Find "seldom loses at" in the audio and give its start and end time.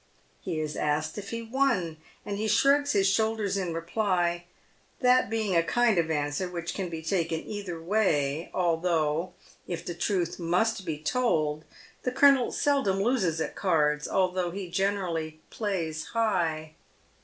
12.51-13.55